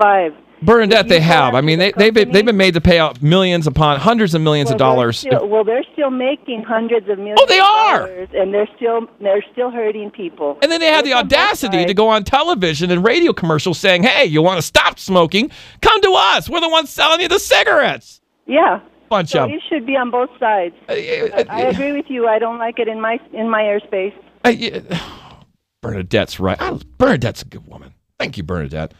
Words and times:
five. 0.00 0.32
Bernadette, 0.62 1.06
you 1.06 1.10
they 1.10 1.20
have. 1.20 1.54
I 1.54 1.62
mean, 1.62 1.78
the 1.78 1.86
they, 1.92 1.92
they've 1.96 2.14
been, 2.14 2.32
they've 2.32 2.44
been 2.44 2.56
made 2.56 2.74
to 2.74 2.82
pay 2.82 2.98
out 2.98 3.22
millions 3.22 3.66
upon 3.66 3.98
hundreds 3.98 4.34
of 4.34 4.42
millions 4.42 4.70
of 4.70 4.78
Well, 4.78 4.90
they're 4.90 4.96
dollars. 4.96 5.18
Still, 5.18 5.48
well, 5.48 5.64
they're 5.64 5.84
still 5.94 6.10
making 6.10 6.64
hundreds 6.64 7.08
of 7.08 7.18
millions. 7.18 7.38
Oh, 7.40 7.46
they 7.46 7.58
of 7.60 7.64
are! 7.64 8.06
and 8.38 8.52
they're 8.52 8.68
still 8.76 9.06
they're 9.20 9.42
still 9.52 9.70
hurting 9.70 10.10
people. 10.10 10.58
And 10.60 10.70
then 10.70 10.80
they 10.80 10.88
have 10.88 11.04
the 11.06 11.14
audacity 11.14 11.86
to 11.86 11.94
go 11.94 12.08
on 12.08 12.24
television 12.24 12.90
and 12.90 13.02
radio 13.02 13.32
commercials 13.32 13.78
saying, 13.78 14.02
"Hey, 14.02 14.26
you 14.26 14.42
want 14.42 14.58
to 14.58 14.62
stop 14.62 14.98
smoking? 14.98 15.50
Come 15.80 16.02
to 16.02 16.12
us. 16.14 16.50
We're 16.50 16.60
the 16.60 16.68
ones 16.68 16.90
selling 16.90 17.20
you 17.20 17.28
the 17.28 17.38
cigarettes." 17.38 18.20
Yeah. 18.46 18.80
Bunch 19.08 19.30
So 19.30 19.44
of. 19.44 19.50
it 19.50 19.62
should 19.68 19.86
be 19.86 19.96
on 19.96 20.10
both 20.10 20.30
sides. 20.38 20.74
I, 20.88 21.44
I 21.48 21.62
agree 21.62 21.92
with 21.92 22.06
you. 22.08 22.28
I 22.28 22.38
don't 22.38 22.58
like 22.58 22.78
it 22.78 22.86
in 22.86 23.00
my 23.00 23.18
in 23.32 23.48
my 23.48 23.62
airspace. 23.62 24.14
Uh, 24.44 24.50
yeah. 24.50 24.80
Bernadette's 25.80 26.38
right. 26.38 26.58
Bernadette's 26.98 27.40
a 27.42 27.46
good 27.46 27.66
woman. 27.66 27.94
Thank 28.18 28.36
you, 28.36 28.42
Bernadette. 28.42 28.92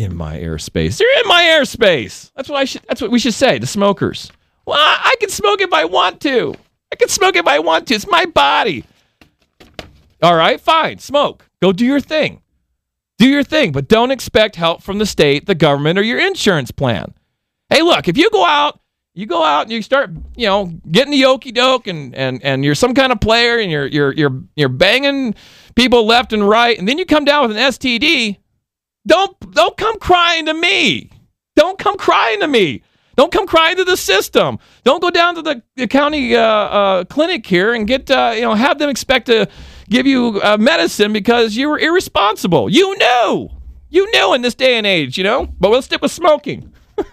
In 0.00 0.16
my 0.16 0.38
airspace. 0.38 0.98
You're 0.98 1.12
in 1.20 1.28
my 1.28 1.42
airspace. 1.42 2.32
That's 2.34 2.48
what 2.48 2.56
I 2.56 2.64
should. 2.64 2.80
That's 2.88 3.02
what 3.02 3.10
we 3.10 3.18
should 3.18 3.34
say. 3.34 3.58
The 3.58 3.66
smokers. 3.66 4.32
Well, 4.64 4.78
I, 4.78 5.12
I 5.12 5.14
can 5.20 5.28
smoke 5.28 5.60
if 5.60 5.74
I 5.74 5.84
want 5.84 6.22
to. 6.22 6.54
I 6.90 6.96
can 6.96 7.08
smoke 7.08 7.36
if 7.36 7.46
I 7.46 7.58
want 7.58 7.86
to. 7.88 7.94
It's 7.96 8.06
my 8.06 8.24
body. 8.24 8.86
All 10.22 10.34
right, 10.34 10.58
fine. 10.58 11.00
Smoke. 11.00 11.44
Go 11.60 11.72
do 11.72 11.84
your 11.84 12.00
thing. 12.00 12.40
Do 13.18 13.28
your 13.28 13.42
thing, 13.42 13.72
but 13.72 13.88
don't 13.88 14.10
expect 14.10 14.56
help 14.56 14.82
from 14.82 14.96
the 14.96 15.04
state, 15.04 15.44
the 15.44 15.54
government, 15.54 15.98
or 15.98 16.02
your 16.02 16.18
insurance 16.18 16.70
plan. 16.70 17.12
Hey, 17.68 17.82
look, 17.82 18.08
if 18.08 18.16
you 18.16 18.30
go 18.30 18.46
out, 18.46 18.80
you 19.14 19.26
go 19.26 19.44
out 19.44 19.64
and 19.64 19.72
you 19.72 19.82
start, 19.82 20.12
you 20.34 20.46
know, 20.46 20.72
getting 20.90 21.10
the 21.10 21.26
okey 21.26 21.52
doke 21.52 21.86
and, 21.86 22.14
and, 22.14 22.42
and 22.42 22.64
you're 22.64 22.74
some 22.74 22.94
kind 22.94 23.12
of 23.12 23.20
player 23.20 23.58
and 23.58 23.70
you're 23.70 23.86
you're 23.86 24.14
you're 24.14 24.42
you're 24.56 24.70
banging 24.70 25.34
people 25.74 26.06
left 26.06 26.32
and 26.32 26.48
right, 26.48 26.78
and 26.78 26.88
then 26.88 26.96
you 26.96 27.04
come 27.04 27.26
down 27.26 27.46
with 27.48 27.54
an 27.54 27.62
STD, 27.70 28.38
don't 29.06 29.38
don't 29.52 29.76
come 29.76 29.98
crying 29.98 30.46
to 30.46 30.54
me. 30.54 31.10
Don't 31.56 31.78
come 31.78 31.96
crying 31.96 32.40
to 32.40 32.48
me. 32.48 32.82
Don't 33.16 33.32
come 33.32 33.46
crying 33.46 33.76
to 33.76 33.84
the 33.84 33.96
system. 33.96 34.58
Don't 34.84 35.02
go 35.02 35.10
down 35.10 35.34
to 35.34 35.42
the, 35.42 35.62
the 35.76 35.86
county 35.86 36.34
uh, 36.34 36.42
uh, 36.42 37.04
clinic 37.04 37.44
here 37.44 37.74
and 37.74 37.86
get 37.86 38.10
uh, 38.10 38.32
you 38.34 38.42
know 38.42 38.54
have 38.54 38.78
them 38.78 38.88
expect 38.88 39.26
to 39.26 39.48
give 39.88 40.06
you 40.06 40.40
uh, 40.42 40.56
medicine 40.58 41.12
because 41.12 41.56
you 41.56 41.68
were 41.68 41.78
irresponsible. 41.78 42.70
You 42.70 42.96
knew. 42.96 43.50
You 43.88 44.10
knew 44.12 44.34
in 44.34 44.42
this 44.42 44.54
day 44.54 44.78
and 44.78 44.86
age, 44.86 45.18
you 45.18 45.24
know. 45.24 45.46
But 45.58 45.70
we'll 45.70 45.82
stick 45.82 46.00
with 46.00 46.12
smoking. 46.12 46.72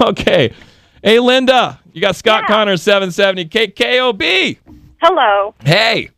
Okay. 0.00 0.52
Hey, 1.02 1.18
Linda, 1.18 1.80
you 1.92 2.00
got 2.00 2.16
Scott 2.16 2.46
Connor 2.46 2.76
770 2.76 3.46
KKOB. 3.46 4.58
Hello. 5.00 5.54
Hey. 5.64 6.10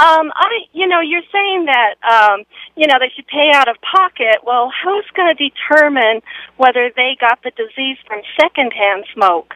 Um, 0.00 0.32
I, 0.34 0.48
you 0.72 0.86
know, 0.86 1.00
you're 1.00 1.20
saying 1.30 1.66
that, 1.66 1.94
um, 2.10 2.44
you 2.74 2.86
know, 2.86 2.94
they 2.98 3.10
should 3.14 3.26
pay 3.26 3.50
out 3.54 3.68
of 3.68 3.76
pocket. 3.82 4.38
Well, 4.44 4.72
who's 4.82 5.04
going 5.14 5.36
to 5.36 5.50
determine 5.50 6.22
whether 6.56 6.90
they 6.96 7.18
got 7.20 7.42
the 7.42 7.50
disease 7.50 7.98
from 8.06 8.22
secondhand 8.40 9.04
smoke? 9.12 9.54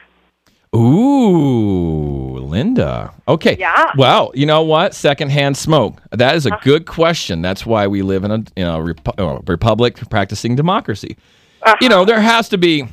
Ooh, 0.77 2.39
Linda. 2.41 3.15
Okay. 3.27 3.57
Yeah. 3.59 3.93
Well, 3.97 4.33
you 4.35 4.45
know 4.45 4.63
what? 4.63 4.95
Secondhand 4.95 5.57
smoke. 5.57 6.03
That 6.11 6.35
is 6.35 6.47
a 6.47 6.59
good 6.63 6.85
question. 6.85 7.41
That's 7.41 7.65
why 7.65 7.87
we 7.87 8.03
live 8.03 8.25
in 8.25 8.31
a 8.31 8.39
you 8.57 8.65
know 8.65 8.79
repu- 8.81 9.19
uh, 9.19 9.41
republic 9.47 9.97
practicing 10.11 10.57
democracy. 10.57 11.17
Uh-huh. 11.63 11.77
You 11.81 11.89
know, 11.89 12.05
there 12.05 12.21
has 12.21 12.49
to 12.51 12.59
be. 12.59 12.87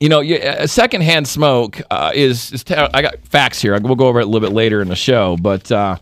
You 0.00 0.08
know, 0.08 0.20
you, 0.20 0.36
uh, 0.36 0.66
secondhand 0.66 1.28
smoke 1.28 1.80
uh, 1.90 2.10
is 2.14 2.52
is. 2.52 2.64
Te- 2.64 2.74
I 2.74 3.00
got 3.00 3.24
facts 3.26 3.60
here. 3.62 3.78
We'll 3.80 3.94
go 3.94 4.06
over 4.06 4.20
it 4.20 4.24
a 4.24 4.26
little 4.26 4.46
bit 4.46 4.54
later 4.54 4.82
in 4.82 4.88
the 4.88 4.96
show, 4.96 5.36
but 5.36 5.70
uh, 5.70 5.96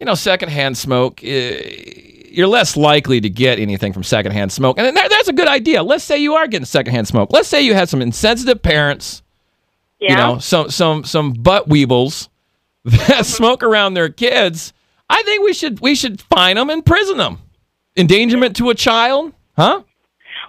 you 0.00 0.06
know, 0.06 0.14
secondhand 0.14 0.76
smoke. 0.78 1.20
Uh, 1.24 1.52
you're 2.30 2.46
less 2.46 2.76
likely 2.76 3.20
to 3.20 3.28
get 3.30 3.58
anything 3.58 3.92
from 3.92 4.02
secondhand 4.04 4.52
smoke, 4.52 4.78
and 4.78 4.96
that, 4.96 5.10
that's 5.10 5.28
a 5.28 5.32
good 5.32 5.48
idea. 5.48 5.82
Let's 5.82 6.04
say 6.04 6.18
you 6.18 6.34
are 6.34 6.46
getting 6.46 6.66
secondhand 6.66 7.08
smoke. 7.08 7.30
Let's 7.32 7.48
say 7.48 7.62
you 7.62 7.74
had 7.74 7.88
some 7.88 8.02
insensitive 8.02 8.62
parents 8.62 9.22
Yeah. 9.98 10.10
you 10.10 10.16
know, 10.16 10.38
some 10.38 10.70
some 10.70 11.04
some 11.04 11.32
butt 11.32 11.68
weebles 11.68 12.28
that 12.84 13.26
smoke 13.26 13.62
around 13.62 13.94
their 13.94 14.08
kids. 14.08 14.72
I 15.10 15.22
think 15.22 15.42
we 15.42 15.52
should 15.54 15.80
we 15.80 15.94
should 15.94 16.20
fine 16.20 16.56
them 16.56 16.70
and 16.70 16.84
prison 16.84 17.16
them. 17.16 17.38
Endangerment 17.96 18.54
to 18.56 18.70
a 18.70 18.74
child, 18.74 19.32
huh? 19.56 19.82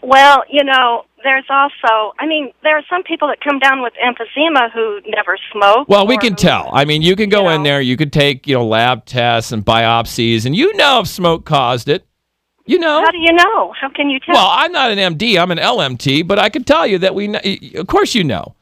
Well, 0.04 0.44
you 0.50 0.64
know, 0.64 1.06
there's 1.24 1.46
also, 1.50 2.14
I 2.20 2.26
mean, 2.26 2.52
there 2.64 2.78
are 2.78 2.84
some 2.90 3.04
people 3.04 3.28
that 3.28 3.40
come 3.42 3.60
down 3.60 3.82
with 3.82 3.94
emphysema 4.04 4.72
who 4.72 5.00
never 5.08 5.38
smoke. 5.52 5.88
Well, 5.90 6.08
we 6.08 6.18
can 6.18 6.34
who- 6.34 6.38
tell. 6.38 6.70
I 6.74 6.86
mean, 6.86 7.02
you 7.02 7.16
can 7.16 7.30
go 7.30 7.44
You 7.50 7.56
in 7.56 7.64
there, 7.64 7.82
you 7.82 7.98
could 7.98 8.12
take 8.14 8.48
you 8.48 8.56
know 8.56 8.66
lab 8.66 9.06
tests 9.06 9.52
and 9.52 9.66
biopsies, 9.66 10.46
and 10.46 10.56
you 10.56 10.74
know 10.76 11.02
if 11.02 11.08
smoke 11.08 11.46
caused 11.46 11.90
it. 11.90 12.06
You 12.66 12.78
know. 12.78 13.02
How 13.04 13.10
do 13.12 13.18
you 13.18 13.34
know? 13.34 13.74
How 13.82 13.90
can 13.90 14.10
you 14.12 14.20
tell? 14.20 14.36
Well, 14.36 14.48
I'm 14.52 14.72
not 14.72 14.92
an 14.92 15.00
MD. 15.18 15.40
I'm 15.42 15.50
an 15.50 15.58
LMT, 15.58 16.28
but 16.28 16.38
I 16.38 16.50
can 16.50 16.64
tell 16.64 16.86
you 16.86 17.00
that 17.00 17.16
we. 17.16 17.28
kn- 17.28 17.76
Of 17.76 17.88
course, 17.88 18.14
you 18.14 18.24
know. 18.24 18.56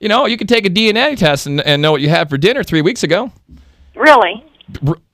You 0.00 0.08
know, 0.08 0.26
you 0.26 0.36
can 0.36 0.48
take 0.48 0.66
a 0.66 0.70
DNA 0.70 1.16
test 1.16 1.46
and, 1.46 1.60
and 1.60 1.80
know 1.80 1.92
what 1.92 2.00
you 2.00 2.08
had 2.08 2.28
for 2.28 2.36
dinner 2.36 2.64
three 2.64 2.82
weeks 2.82 3.04
ago. 3.04 3.30
really? 3.94 4.44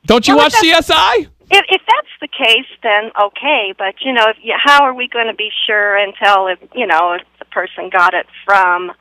Don't 0.07 0.27
you 0.27 0.37
Well, 0.37 0.47
watch 0.47 0.55
CSI? 0.55 1.29
If, 1.53 1.65
if 1.69 1.81
that's 1.87 2.00
the 2.21 2.29
case, 2.29 2.67
then 2.83 3.11
okay. 3.21 3.75
But 3.77 3.95
you 4.05 4.13
know, 4.13 4.25
if 4.29 4.37
you, 4.43 4.55
how 4.63 4.85
are 4.85 4.95
we 4.95 5.09
going 5.09 5.27
to 5.27 5.35
be 5.35 5.51
sure 5.67 5.97
until 5.97 6.47
if 6.49 6.59
you 6.75 6.87
know 6.87 7.13
if 7.15 7.23
the 7.39 7.45
person 7.47 7.91
got 7.91 8.15
it 8.15 8.27
from, 8.45 8.93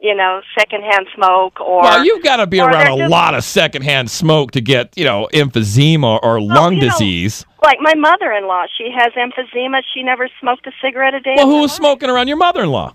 you 0.00 0.14
know, 0.14 0.40
secondhand 0.58 1.06
smoke 1.14 1.60
or? 1.60 1.82
Well, 1.82 2.04
you've 2.04 2.22
got 2.22 2.36
to 2.36 2.46
be 2.46 2.60
around 2.60 2.86
a 2.86 2.96
just- 2.96 3.10
lot 3.10 3.34
of 3.34 3.44
secondhand 3.44 4.10
smoke 4.10 4.52
to 4.52 4.60
get, 4.60 4.96
you 4.96 5.04
know, 5.04 5.28
emphysema 5.32 6.18
or 6.22 6.40
lung 6.40 6.74
you 6.74 6.82
know, 6.82 6.88
disease. 6.90 7.44
Like 7.62 7.78
my 7.80 7.94
mother-in-law, 7.94 8.66
she 8.78 8.90
has 8.96 9.12
emphysema. 9.12 9.82
She 9.94 10.02
never 10.02 10.28
smoked 10.40 10.66
a 10.66 10.72
cigarette 10.82 11.14
a 11.14 11.20
day. 11.20 11.34
Well, 11.36 11.46
who 11.46 11.60
was 11.60 11.72
life. 11.72 11.76
smoking 11.76 12.08
around 12.10 12.28
your 12.28 12.38
mother-in-law? 12.38 12.94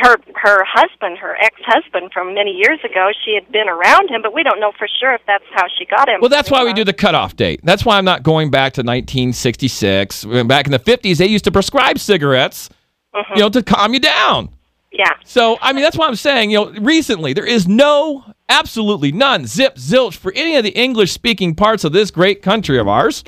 Her 0.00 0.16
her 0.42 0.64
husband, 0.64 1.18
her 1.18 1.36
ex-husband 1.36 2.10
from 2.12 2.34
many 2.34 2.50
years 2.50 2.80
ago. 2.84 3.10
She 3.24 3.34
had 3.34 3.50
been 3.52 3.68
around 3.68 4.10
him, 4.10 4.22
but 4.22 4.34
we 4.34 4.42
don't 4.42 4.58
know 4.60 4.72
for 4.76 4.88
sure 5.00 5.14
if 5.14 5.20
that's 5.26 5.44
how 5.52 5.66
she 5.78 5.84
got 5.84 6.08
him. 6.08 6.20
Well, 6.20 6.28
that's 6.30 6.50
why 6.50 6.64
we 6.64 6.72
do 6.72 6.82
the 6.84 6.92
cutoff 6.92 7.36
date. 7.36 7.60
That's 7.62 7.84
why 7.84 7.96
I'm 7.96 8.04
not 8.04 8.22
going 8.24 8.50
back 8.50 8.72
to 8.74 8.82
1966. 8.82 10.24
Back 10.46 10.66
in 10.66 10.72
the 10.72 10.78
50s, 10.78 11.18
they 11.18 11.26
used 11.26 11.44
to 11.44 11.52
prescribe 11.52 11.98
cigarettes, 11.98 12.68
Mm-hmm. 13.14 13.34
you 13.36 13.40
know, 13.42 13.50
to 13.50 13.62
calm 13.62 13.92
you 13.92 14.00
down. 14.00 14.48
Yeah. 14.90 15.10
So, 15.24 15.58
I 15.60 15.74
mean, 15.74 15.82
that's 15.82 15.98
why 15.98 16.06
I'm 16.06 16.16
saying, 16.16 16.50
you 16.50 16.56
know, 16.64 16.70
recently 16.80 17.34
there 17.34 17.44
is 17.44 17.68
no, 17.68 18.24
absolutely 18.48 19.12
none, 19.12 19.46
zip, 19.46 19.76
zilch 19.76 20.14
for 20.16 20.32
any 20.34 20.56
of 20.56 20.64
the 20.64 20.70
English 20.70 21.12
speaking 21.12 21.54
parts 21.54 21.84
of 21.84 21.92
this 21.92 22.10
great 22.10 22.40
country 22.40 22.78
of 22.78 22.88
ours 22.88 23.22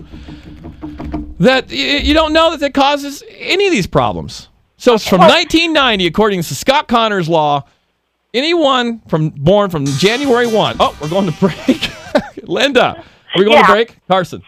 that 1.39 1.69
y- 1.69 2.01
you 2.03 2.15
don't 2.15 2.33
know 2.33 2.51
that 2.53 2.61
that 2.61 2.73
causes 2.73 3.23
any 3.39 3.67
of 3.67 3.73
these 3.73 3.87
problems. 3.87 4.49
So 4.85 4.93
it's 4.97 5.09
from 5.09 5.21
1990, 5.21 6.07
according 6.07 6.43
to 6.43 6.55
Scott 6.55 6.89
Connor's 6.89 7.27
law, 7.27 7.65
anyone 8.35 9.01
from 9.09 9.31
born 9.31 9.71
from 9.71 9.87
January 9.87 10.47
1. 10.47 10.77
Oh, 10.79 10.95
we're 11.01 11.09
going 11.09 11.25
to 11.33 11.41
break. 11.41 11.89
Linda, 12.47 12.89
are 12.99 13.05
we 13.39 13.45
going 13.47 13.57
Yeah. 13.57 13.67
to 13.67 13.73
break? 13.73 13.97
Carson. 14.09 14.43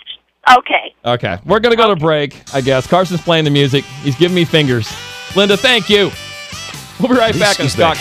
Okay. 0.58 0.94
Okay, 1.06 1.38
we're 1.46 1.60
going 1.60 1.74
to 1.74 1.82
go 1.82 1.88
to 1.88 1.96
break, 1.98 2.38
I 2.52 2.60
guess. 2.60 2.86
Carson's 2.86 3.22
playing 3.22 3.46
the 3.46 3.50
music. 3.50 3.84
He's 4.02 4.14
giving 4.14 4.34
me 4.34 4.44
fingers. 4.44 4.92
Linda, 5.34 5.56
thank 5.56 5.88
you. 5.88 6.10
We'll 7.00 7.08
be 7.08 7.14
right 7.18 7.32
This 7.32 7.40
back 7.42 7.58
on 7.58 7.64
is 7.64 7.72
Scott 7.72 7.96
Connor. 7.96 7.98